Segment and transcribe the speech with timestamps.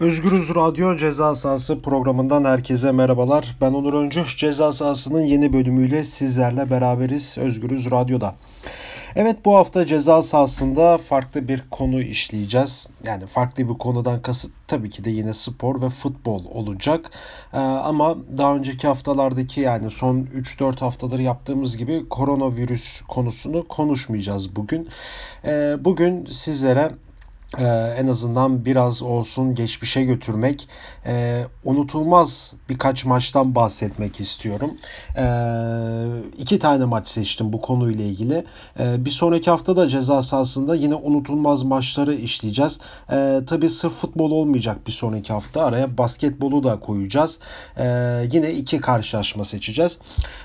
[0.00, 3.56] Özgürüz Radyo Ceza Sahası programından herkese merhabalar.
[3.60, 4.24] Ben Onur Öncü.
[4.36, 8.34] Ceza Sahası'nın yeni bölümüyle sizlerle beraberiz Özgürüz Radyo'da.
[9.16, 12.86] Evet bu hafta ceza sahasında farklı bir konu işleyeceğiz.
[13.04, 17.10] Yani farklı bir konudan kasıt tabii ki de yine spor ve futbol olacak.
[17.52, 24.88] Ee, ama daha önceki haftalardaki yani son 3-4 haftadır yaptığımız gibi koronavirüs konusunu konuşmayacağız bugün.
[25.44, 26.90] Ee, bugün sizlere
[27.58, 27.64] ee,
[27.98, 30.68] en azından biraz olsun geçmişe götürmek,
[31.06, 34.74] e, unutulmaz birkaç maçtan bahsetmek istiyorum.
[35.16, 35.24] E,
[36.38, 38.44] iki tane maç seçtim bu konuyla ilgili.
[38.80, 42.80] E, bir sonraki hafta da ceza sahasında yine unutulmaz maçları işleyeceğiz.
[43.10, 45.64] E, tabii sırf futbol olmayacak bir sonraki hafta.
[45.64, 47.38] Araya basketbolu da koyacağız.
[47.78, 47.84] E,
[48.32, 49.98] yine iki karşılaşma seçeceğiz.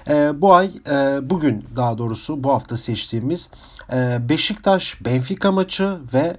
[0.09, 3.51] E, bu ay, e, bugün daha doğrusu bu hafta seçtiğimiz
[3.93, 6.37] e, Beşiktaş Benfica maçı ve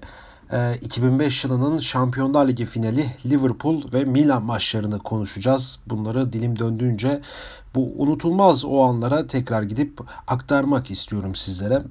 [0.83, 5.79] 2005 ee, yılının Şampiyonlar Ligi finali Liverpool ve Milan maçlarını konuşacağız.
[5.87, 7.21] Bunları dilim döndüğünce
[7.75, 11.83] bu unutulmaz o anlara tekrar gidip aktarmak istiyorum sizlere.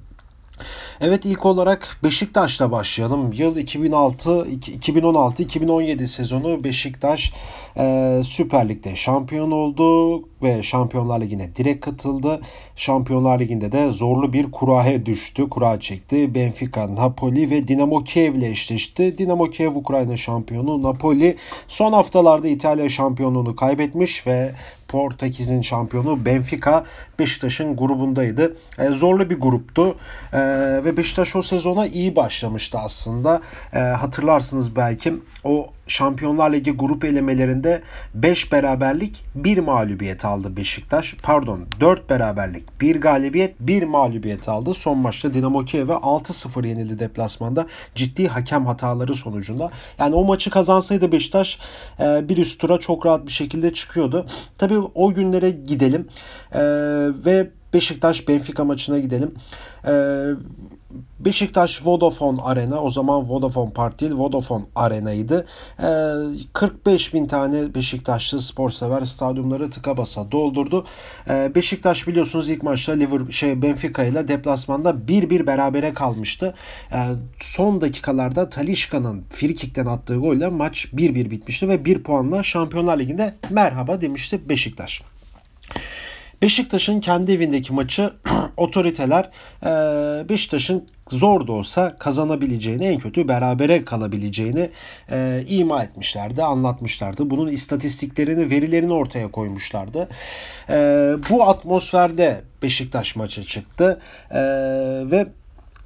[1.00, 3.32] Evet ilk olarak Beşiktaş'la başlayalım.
[3.32, 7.32] Yıl 2006 2016-2017 sezonu Beşiktaş
[7.76, 12.40] e, Süper Lig'de şampiyon oldu ve Şampiyonlar Ligi'ne direkt katıldı.
[12.76, 15.48] Şampiyonlar Ligi'nde de zorlu bir kuraya düştü.
[15.48, 16.34] Kura çekti.
[16.34, 19.18] Benfica, Napoli ve Dinamo Kiev ile eşleşti.
[19.18, 20.82] Dinamo Kiev Ukrayna şampiyonu.
[20.82, 21.36] Napoli
[21.68, 24.52] son haftalarda İtalya şampiyonluğunu kaybetmiş ve
[24.92, 26.84] Portekiz'in şampiyonu Benfica
[27.18, 28.56] Beşiktaş'ın grubundaydı.
[28.78, 29.96] E, zorlu bir gruptu
[30.32, 30.38] e,
[30.84, 33.40] ve Beşiktaş o sezona iyi başlamıştı aslında.
[33.72, 37.82] E, hatırlarsınız belki o Şampiyonlar Ligi grup elemelerinde
[38.14, 41.14] 5 beraberlik 1 mağlubiyet aldı Beşiktaş.
[41.22, 44.74] Pardon 4 beraberlik 1 galibiyet 1 mağlubiyet aldı.
[44.74, 47.66] Son maçta Dinamo Kiev'e 6-0 yenildi deplasmanda.
[47.94, 49.70] Ciddi hakem hataları sonucunda.
[49.98, 51.58] Yani o maçı kazansaydı Beşiktaş
[52.00, 54.26] e, bir üst tura çok rahat bir şekilde çıkıyordu.
[54.58, 56.08] Tabii o günlere gidelim.
[56.52, 56.60] E,
[57.24, 59.34] ve Beşiktaş Benfica maçına gidelim.
[59.86, 60.24] Ee,
[61.20, 65.46] Beşiktaş Vodafone Arena o zaman Vodafone Park değil Vodafone Arena'ydı.
[65.82, 65.84] Ee,
[66.52, 70.86] 45 bin tane Beşiktaşlı spor sever stadyumları tıka basa doldurdu.
[71.28, 76.54] Ee, Beşiktaş biliyorsunuz ilk maçta Liverpool şey Benfica ile deplasmanda 1-1 berabere kalmıştı.
[76.92, 76.96] Ee,
[77.40, 84.00] son dakikalarda Talişka'nın frikikten attığı golle maç 1-1 bitmişti ve 1 puanla Şampiyonlar Ligi'nde merhaba
[84.00, 85.11] demişti Beşiktaş.
[86.42, 88.10] Beşiktaş'ın kendi evindeki maçı
[88.56, 89.30] otoriteler
[90.28, 94.70] Beşiktaş'ın zor da olsa kazanabileceğini en kötü berabere kalabileceğini
[95.10, 97.30] e, ima etmişlerdi, anlatmışlardı.
[97.30, 100.08] Bunun istatistiklerini, verilerini ortaya koymuşlardı.
[100.68, 100.74] E,
[101.30, 104.40] bu atmosferde Beşiktaş maçı çıktı e,
[105.10, 105.26] ve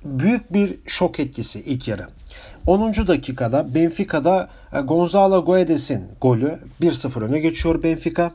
[0.04, 2.06] büyük bir şok etkisi ilk yarı.
[2.66, 2.92] 10.
[2.92, 4.48] dakikada Benfica'da
[4.84, 8.32] Gonzalo Guedes'in golü 1-0 öne geçiyor Benfica.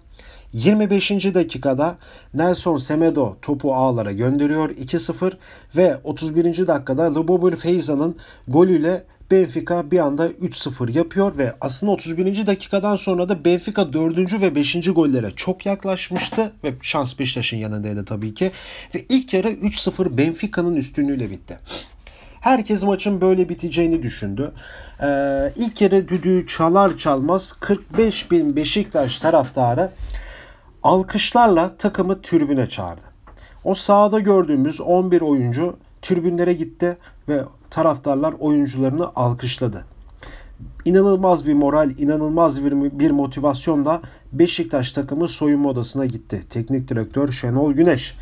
[0.53, 1.12] 25.
[1.12, 1.97] dakikada
[2.34, 5.34] Nelson Semedo topu ağlara gönderiyor 2-0
[5.78, 6.67] ve 31.
[6.67, 8.16] dakikada Lubomir Feyza'nın
[8.47, 12.47] golüyle Benfica bir anda 3-0 yapıyor ve aslında 31.
[12.47, 14.41] dakikadan sonra da Benfica 4.
[14.41, 14.94] ve 5.
[14.94, 18.51] gollere çok yaklaşmıştı ve şans Beşiktaş'ın yanındaydı tabii ki.
[18.95, 21.59] Ve ilk yarı 3-0 Benfica'nın üstünlüğüyle bitti.
[22.41, 24.51] Herkes maçın böyle biteceğini düşündü.
[25.01, 29.91] Ee, ilk yarı düdüğü çalar çalmaz 45 bin Beşiktaş taraftarı
[30.84, 33.02] alkışlarla takımı tribüne çağırdı.
[33.64, 36.97] O sahada gördüğümüz 11 oyuncu tribünlere gitti
[37.30, 39.86] ve taraftarlar oyuncularını alkışladı.
[40.86, 46.44] İnanılmaz bir moral, inanılmaz bir, bir motivasyonla Beşiktaş takımı soyunma odasına gitti.
[46.50, 48.16] Teknik direktör Şenol Güneş.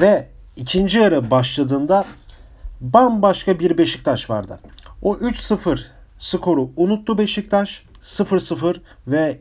[0.00, 2.04] Ve ikinci yarı başladığında
[2.80, 4.60] bambaşka bir Beşiktaş vardı.
[5.02, 5.80] O 3-0
[6.18, 7.84] skoru unuttu Beşiktaş.
[8.02, 9.40] 0-0 ve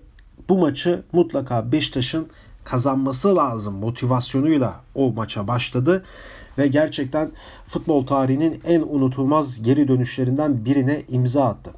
[0.50, 2.28] bu maçı mutlaka Beşiktaş'ın
[2.70, 6.06] kazanması lazım motivasyonuyla o maça başladı
[6.58, 7.30] ve gerçekten
[7.68, 11.72] futbol tarihinin en unutulmaz geri dönüşlerinden birine imza attı.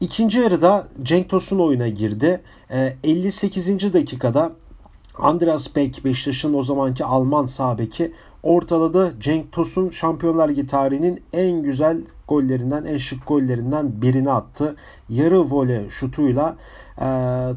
[0.00, 2.40] İkinci yarıda Cenk Tosun oyuna girdi.
[3.04, 3.68] 58.
[3.68, 4.52] Ee, dakikada
[5.18, 7.76] Andreas Beck Beşiktaş'ın o zamanki Alman sağ
[8.42, 9.14] ortaladı.
[9.20, 14.76] Cenk Tosun Şampiyonlar Ligi tarihinin en güzel gollerinden, en şık gollerinden birini attı.
[15.08, 16.56] Yarı vole şutuyla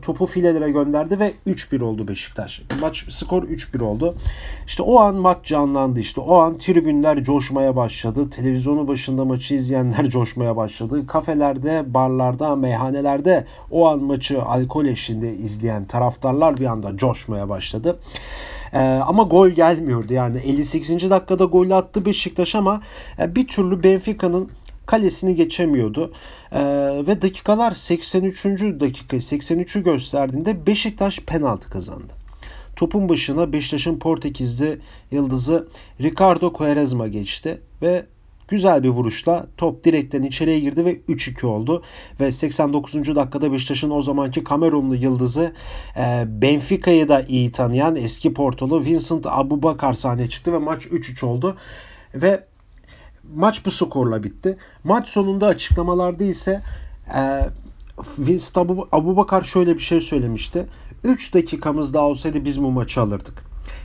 [0.01, 2.61] topu filelere gönderdi ve 3-1 oldu Beşiktaş.
[2.81, 4.15] Maç skor 3-1 oldu.
[4.67, 5.99] İşte o an maç canlandı.
[5.99, 8.29] İşte o an tribünler coşmaya başladı.
[8.29, 11.07] Televizyonu başında maçı izleyenler coşmaya başladı.
[11.07, 17.99] Kafelerde, barlarda, meyhanelerde o an maçı alkol eşliğinde izleyen taraftarlar bir anda coşmaya başladı.
[18.73, 20.13] Ee, ama gol gelmiyordu.
[20.13, 21.09] Yani 58.
[21.09, 22.81] dakikada gol attı Beşiktaş ama
[23.19, 24.49] e, bir türlü Benfica'nın
[24.91, 26.13] kalesini geçemiyordu.
[26.51, 26.59] Ee,
[27.07, 28.45] ve dakikalar 83.
[28.79, 32.13] dakika 83'ü gösterdiğinde Beşiktaş penaltı kazandı.
[32.75, 34.79] Topun başına Beşiktaş'ın Portekizli
[35.11, 35.67] yıldızı
[36.01, 38.05] Ricardo Quaresma geçti ve
[38.47, 41.83] güzel bir vuruşla top direkten içeriye girdi ve 3-2 oldu.
[42.19, 42.93] Ve 89.
[42.93, 45.53] dakikada Beşiktaş'ın o zamanki Kamerunlu yıldızı
[45.97, 51.57] e, Benfica'yı da iyi tanıyan eski Portolu Vincent Abubakar sahneye çıktı ve maç 3-3 oldu.
[52.15, 52.50] Ve
[53.35, 54.57] maç bu skorla bitti.
[54.83, 56.61] Maç sonunda açıklamalarda ise
[57.15, 57.49] e,
[58.19, 60.65] Vincent Abu, Abubakar şöyle bir şey söylemişti.
[61.03, 63.43] 3 dakikamız daha olsaydı biz bu maçı alırdık.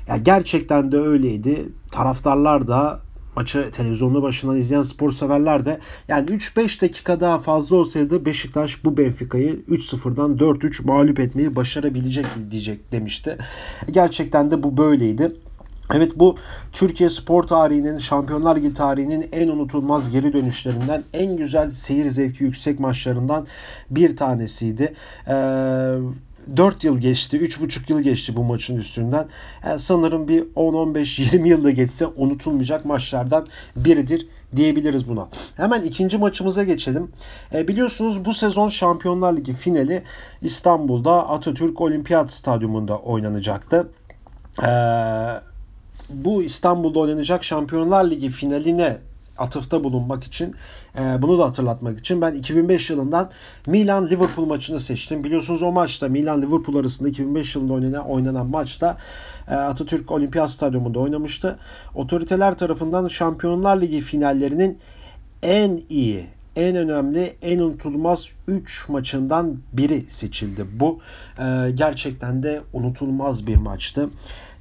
[0.09, 1.69] Ya gerçekten de öyleydi.
[1.91, 3.01] Taraftarlar da
[3.37, 8.97] maçı televizyonda başından izleyen spor severler de yani 3-5 dakika daha fazla olsaydı Beşiktaş bu
[8.97, 13.39] Benfica'yı 3-0'dan 4-3 mağlup etmeyi başarabilecek diyecek demişti.
[13.91, 15.33] Gerçekten de bu böyleydi.
[15.95, 16.37] Evet bu
[16.73, 22.81] Türkiye spor tarihinin, Şampiyonlar Ligi tarihinin en unutulmaz geri dönüşlerinden, en güzel seyir zevki yüksek
[22.81, 23.47] maçlarından
[23.91, 24.95] bir tanesiydi.
[25.29, 25.33] Ee,
[26.57, 29.27] 4 yıl geçti, 3,5 yıl geçti bu maçın üstünden.
[29.65, 33.47] Yani sanırım bir 10-15-20 yılda geçse unutulmayacak maçlardan
[33.77, 35.29] biridir diyebiliriz buna.
[35.57, 37.11] Hemen ikinci maçımıza geçelim.
[37.55, 40.03] E, biliyorsunuz bu sezon Şampiyonlar Ligi finali
[40.43, 43.89] İstanbul'da Atatürk Olimpiyat Stadyumunda oynanacaktı.
[44.63, 45.41] Eee
[46.11, 48.99] bu İstanbul'da oynanacak Şampiyonlar Ligi finaline
[49.39, 50.55] atıfta bulunmak için
[50.99, 53.31] e, bunu da hatırlatmak için ben 2005 yılından
[53.67, 55.25] Milan Liverpool maçını seçtim.
[55.25, 58.97] Biliyorsunuz o maçta Milan Liverpool arasında 2005 yılında oynanan, oynanan maçta
[59.49, 61.59] e, Atatürk Olimpiyat Stadyumunda oynamıştı.
[61.95, 64.79] Otoriteler tarafından Şampiyonlar Ligi finallerinin
[65.43, 66.27] en iyi,
[66.57, 70.67] en önemli, en unutulmaz 3 maçından biri seçildi.
[70.73, 71.01] Bu
[71.39, 74.09] e, gerçekten de unutulmaz bir maçtı.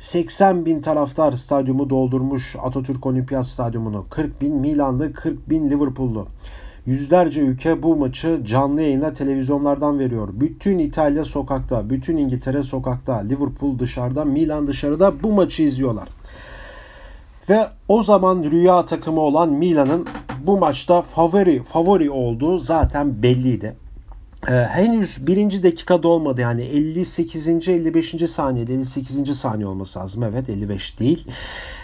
[0.05, 4.05] 80 bin taraftar stadyumu doldurmuş Atatürk Olimpiyat Stadyumunu.
[4.09, 6.27] 40 bin Milanlı, 40 bin Liverpool'lu.
[6.85, 10.29] Yüzlerce ülke bu maçı canlı yayınla televizyonlardan veriyor.
[10.33, 16.09] Bütün İtalya sokakta, bütün İngiltere sokakta, Liverpool dışarıda, Milan dışarıda bu maçı izliyorlar.
[17.49, 20.05] Ve o zaman rüya takımı olan Milan'ın
[20.43, 23.84] bu maçta favori favori olduğu zaten belliydi.
[24.47, 27.47] Ee, henüz birinci dakikada olmadı yani 58.
[27.47, 28.29] 55.
[28.29, 29.37] saniyede 58.
[29.37, 31.27] saniye olması lazım evet 55 değil.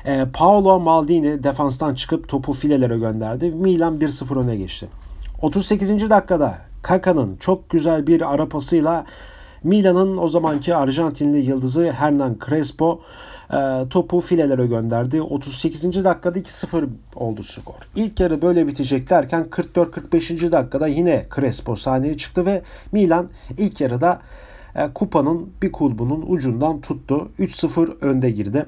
[0.06, 3.52] Ee, Paolo Maldini defanstan çıkıp topu filelere gönderdi.
[3.52, 4.88] Milan 1-0 öne geçti.
[5.42, 6.10] 38.
[6.10, 9.06] dakikada Kaka'nın çok güzel bir ara pasıyla
[9.64, 13.00] Milan'ın o zamanki Arjantinli yıldızı Hernan Crespo
[13.54, 15.22] e, topu filelere gönderdi.
[15.22, 16.04] 38.
[16.04, 17.76] dakikada 2-0 oldu skor.
[17.96, 20.52] İlk yarı böyle bitecek derken 44-45.
[20.52, 22.62] dakikada yine Crespo sahneye çıktı ve
[22.92, 24.22] Milan ilk yarıda
[24.76, 27.30] e, kupanın bir kulbunun ucundan tuttu.
[27.40, 28.66] 3-0 önde girdi.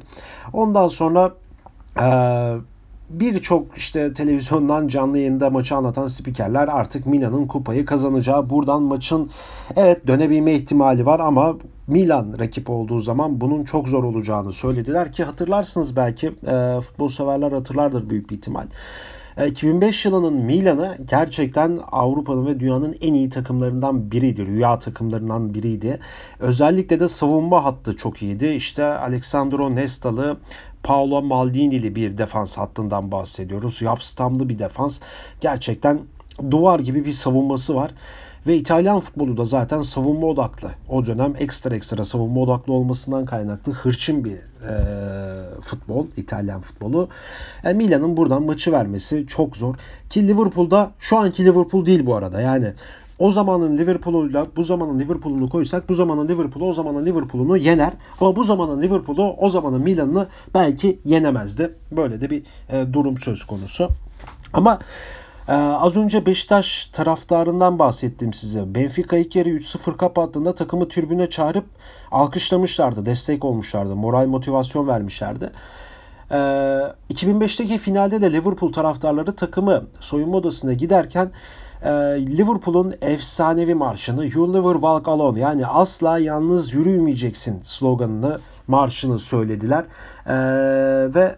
[0.53, 1.31] Ondan sonra
[2.00, 2.07] e,
[3.09, 9.29] birçok işte televizyondan canlı yayında maçı anlatan spikerler artık Milan'ın kupayı kazanacağı, buradan maçın
[9.75, 11.55] evet dönebilme ihtimali var ama
[11.88, 17.51] Milan rakip olduğu zaman bunun çok zor olacağını söylediler ki hatırlarsınız belki e, futbol severler
[17.51, 18.65] hatırlardır büyük bir ihtimal.
[19.47, 24.45] 2005 e, yılının Milan'ı gerçekten Avrupa'nın ve dünyanın en iyi takımlarından biriydi.
[24.45, 26.00] Rüya takımlarından biriydi.
[26.39, 28.47] Özellikle de savunma hattı çok iyiydi.
[28.47, 30.38] İşte Alexandro Nesta'lı,
[30.83, 33.81] Paolo Maldini'li bir defans hattından bahsediyoruz.
[33.81, 35.00] Yapstamlı bir defans.
[35.41, 36.00] Gerçekten
[36.51, 37.91] duvar gibi bir savunması var.
[38.47, 40.72] Ve İtalyan futbolu da zaten savunma odaklı.
[40.89, 44.74] O dönem ekstra ekstra savunma odaklı olmasından kaynaklı hırçın bir e,
[45.62, 47.10] futbol, İtalyan futbolu.
[47.63, 49.75] E, Milan'ın buradan maçı vermesi çok zor.
[50.10, 52.41] Ki Liverpool'da şu anki Liverpool değil bu arada.
[52.41, 52.74] Yani
[53.20, 57.93] o zamanın Liverpool'uyla bu zamanın Liverpool'unu koysak bu zamanın Liverpool'u o zamanın Liverpool'unu yener.
[58.22, 61.75] Ama bu zamanın Liverpool'u o zamanın Milan'ını belki yenemezdi.
[61.91, 63.89] Böyle de bir e, durum söz konusu.
[64.53, 64.79] Ama
[65.48, 68.75] ee, az önce Beşiktaş taraftarından bahsettim size.
[68.75, 71.65] Benfica ilk yarı 3-0 kapattığında takımı tribüne çağırıp
[72.12, 75.50] alkışlamışlardı, destek olmuşlardı, moral motivasyon vermişlerdi.
[76.32, 76.36] Ee,
[77.13, 81.32] 2005'teki finalde de Liverpool taraftarları takımı soyunma odasına giderken
[81.84, 81.90] e,
[82.38, 89.86] Liverpool'un efsanevi marşını You Never Walk Alone yani asla yalnız yürümeyeceksin sloganını marşını söylediler.
[90.28, 90.34] Ee,
[91.16, 91.36] ve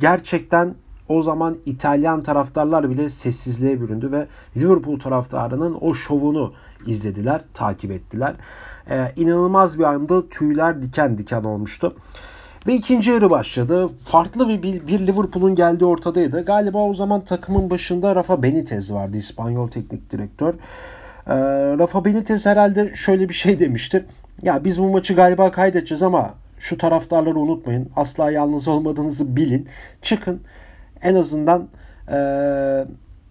[0.00, 0.74] gerçekten
[1.08, 6.52] o zaman İtalyan taraftarlar bile sessizliğe büründü ve Liverpool taraftarının o şovunu
[6.86, 8.34] izlediler, takip ettiler.
[8.90, 11.96] Ee, inanılmaz bir anda tüyler diken diken olmuştu.
[12.66, 13.88] Ve ikinci yarı başladı.
[14.04, 16.44] Farklı bir, bir Liverpool'un geldiği ortadaydı.
[16.44, 20.54] Galiba o zaman takımın başında Rafa Benitez vardı, İspanyol teknik direktör.
[20.54, 20.58] Ee,
[21.78, 24.04] Rafa Benitez herhalde şöyle bir şey demiştir.
[24.42, 27.90] Ya biz bu maçı galiba kaydedeceğiz ama şu taraftarları unutmayın.
[27.96, 29.68] Asla yalnız olmadığınızı bilin.
[30.02, 30.40] Çıkın
[31.02, 31.68] en azından
[32.12, 32.18] e,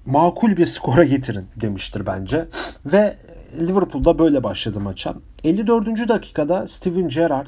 [0.06, 2.46] makul bir skora getirin demiştir bence.
[2.86, 3.14] Ve
[3.60, 5.14] Liverpool'da böyle başladı maça.
[5.44, 6.10] 54.
[6.10, 7.48] dakikada Steven Gerrard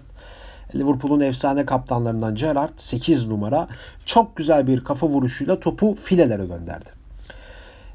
[0.75, 3.67] Liverpool'un efsane kaptanlarından Gerrard 8 numara
[4.05, 6.89] çok güzel bir kafa vuruşuyla topu filelere gönderdi.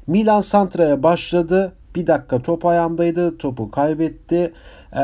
[0.07, 1.73] Milan Santra'ya başladı.
[1.95, 3.37] Bir dakika top ayağındaydı.
[3.37, 4.53] Topu kaybetti.
[4.93, 4.99] Ee,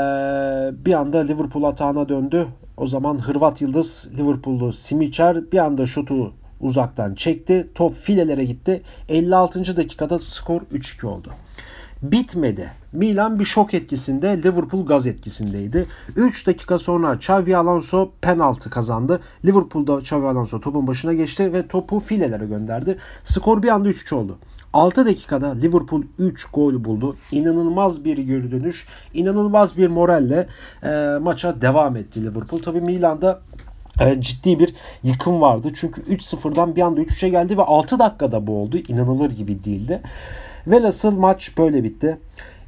[0.86, 2.48] bir anda Liverpool atağına döndü.
[2.77, 7.68] O zaman Hırvat Yıldız Liverpool'lu Simicer bir anda şutu uzaktan çekti.
[7.75, 8.82] Top filelere gitti.
[9.10, 9.77] 56.
[9.77, 11.32] dakikada skor 3-2 oldu.
[12.03, 12.72] Bitmedi.
[12.91, 15.88] Milan bir şok etkisinde, Liverpool gaz etkisindeydi.
[16.15, 19.22] 3 dakika sonra Xavi Alonso penaltı kazandı.
[19.45, 22.98] Liverpool'da Xavi Alonso topun başına geçti ve topu filelere gönderdi.
[23.24, 24.38] Skor bir anda 3-3 oldu.
[24.74, 27.15] 6 dakikada Liverpool 3 gol buldu.
[27.31, 30.48] İnanılmaz bir geri dönüş, inanılmaz bir moralle
[30.83, 32.62] e, maça devam etti Liverpool.
[32.62, 33.41] Tabii Milan'da
[34.00, 35.72] e, ciddi bir yıkım vardı.
[35.75, 38.77] Çünkü 3-0'dan bir anda 3-3'e geldi ve 6 dakikada bu oldu.
[38.88, 40.01] İnanılır gibi değildi.
[40.67, 42.17] Velhasıl maç böyle bitti.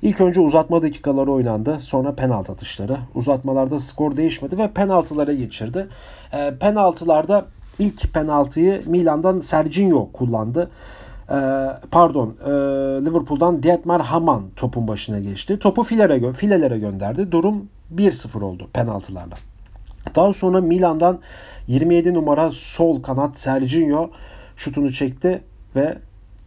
[0.02, 1.78] İlk önce uzatma dakikaları oynandı.
[1.82, 2.98] Sonra penaltı atışları.
[3.16, 5.88] Uzatmalarda skor değişmedi ve penaltılara geçirdi.
[6.34, 7.46] E, penaltılarda
[7.80, 10.70] ilk penaltıyı Milan'dan Serginho kullandı.
[11.30, 11.38] E,
[11.92, 12.50] pardon e,
[13.06, 15.60] Liverpool'dan Dietmar Hamann topun başına geçti.
[15.60, 17.32] Topu filelere, filelere gönderdi.
[17.32, 19.36] Durum 1-0 oldu penaltılarla.
[20.16, 21.20] Daha sonra Milan'dan
[21.68, 24.10] 27 numara sol kanat Serginho
[24.56, 25.42] şutunu çekti
[25.76, 25.98] ve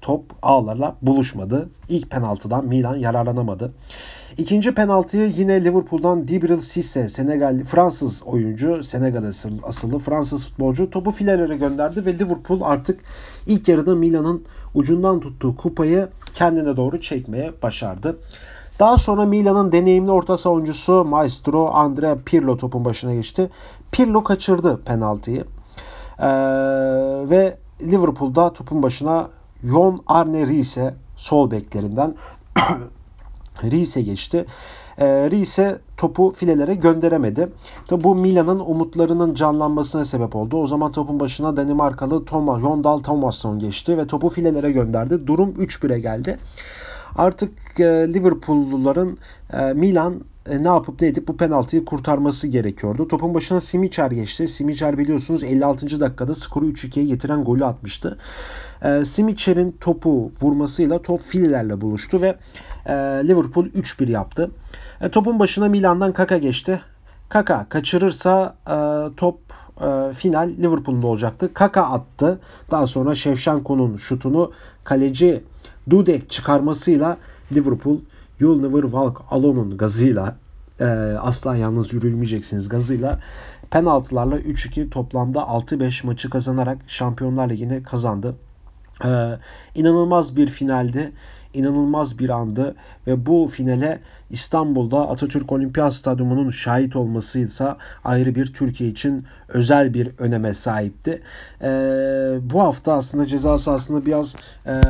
[0.00, 1.68] top ağlarla buluşmadı.
[1.88, 3.72] İlk penaltıdan Milan yararlanamadı.
[4.38, 9.24] İkinci penaltıyı yine Liverpool'dan Dibril Cisse, Senegal Fransız oyuncu, Senegal
[9.62, 13.00] asıllı, Fransız futbolcu topu filelere gönderdi ve Liverpool artık
[13.46, 18.16] ilk yarıda Milan'ın ucundan tuttuğu kupayı kendine doğru çekmeye başardı.
[18.80, 23.50] Daha sonra Milan'ın deneyimli orta savunucusu Maestro Andrea Pirlo topun başına geçti.
[23.92, 25.44] Pirlo kaçırdı penaltıyı.
[26.18, 26.26] Ee,
[27.30, 29.28] ve Liverpool'da topun başına
[29.64, 32.14] Jon Arne Riise sol beklerinden
[33.62, 34.46] Riise geçti.
[34.98, 37.48] E, Riise topu filelere gönderemedi.
[37.86, 40.62] Tabi bu Milan'ın umutlarının canlanmasına sebep oldu.
[40.62, 45.26] O zaman topun başına Danimarkalı Thomas, Jondal Thomasson geçti ve topu filelere gönderdi.
[45.26, 46.38] Durum 3-1'e geldi.
[47.16, 49.18] Artık e, Liverpool'luların
[49.52, 53.08] e, Milan e, ne yapıp ne edip bu penaltıyı kurtarması gerekiyordu.
[53.08, 54.48] Topun başına Simicer geçti.
[54.48, 56.00] Simicer biliyorsunuz 56.
[56.00, 58.18] dakikada skoru 3-2'ye getiren golü atmıştı.
[58.82, 62.36] E, Simicer'in topu vurmasıyla top filelerle buluştu ve
[62.86, 62.92] e,
[63.28, 64.50] Liverpool 3-1 yaptı.
[65.00, 66.80] E, topun başına Milan'dan Kaka geçti.
[67.28, 68.76] Kaka kaçırırsa e,
[69.16, 69.38] top
[69.80, 71.54] e, final Liverpool'da olacaktı.
[71.54, 72.40] Kaka attı.
[72.70, 74.52] Daha sonra Şevşenko'nun şutunu
[74.84, 75.42] kaleci
[75.90, 77.16] Dudek çıkarmasıyla
[77.52, 77.98] Liverpool
[78.40, 80.36] You'll Never Walk Alone'un gazıyla
[80.80, 80.84] e,
[81.20, 83.20] asla yalnız yürülmeyeceksiniz gazıyla
[83.70, 88.36] penaltılarla 3-2 toplamda 6-5 maçı kazanarak Şampiyonlar Ligi'ni kazandı.
[89.04, 89.38] E,
[89.74, 91.12] inanılmaz bir finaldi
[91.54, 92.76] inanılmaz bir andı
[93.06, 94.00] ve bu finale
[94.30, 101.22] İstanbul'da Atatürk Olimpiyat Stadyumu'nun şahit olmasıysa ayrı bir Türkiye için özel bir öneme sahipti.
[101.62, 101.66] Ee,
[102.42, 104.80] bu hafta aslında ceza sahasında biraz e,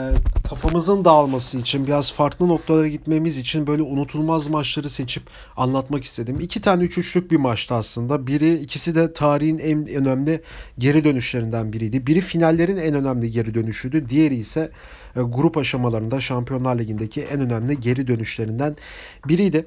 [0.49, 5.23] kafamızın dağılması için biraz farklı noktalara gitmemiz için böyle unutulmaz maçları seçip
[5.57, 6.41] anlatmak istedim.
[6.41, 8.27] İki tane üç üçlük bir maçtı aslında.
[8.27, 10.43] Biri ikisi de tarihin en önemli
[10.79, 12.07] geri dönüşlerinden biriydi.
[12.07, 14.09] Biri finallerin en önemli geri dönüşüydü.
[14.09, 14.71] Diğeri ise
[15.17, 18.77] e, grup aşamalarında Şampiyonlar Ligi'ndeki en önemli geri dönüşlerinden
[19.29, 19.67] biriydi.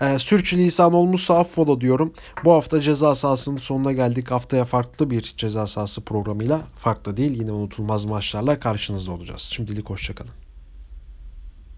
[0.00, 2.12] E, sürçülisan olmuşsa affola diyorum.
[2.44, 4.30] Bu hafta ceza sahasının sonuna geldik.
[4.30, 9.48] Haftaya farklı bir ceza sahası programıyla farklı değil yine unutulmaz maçlarla karşınızda olacağız.
[9.52, 10.43] Şimdilik hoşçakalın.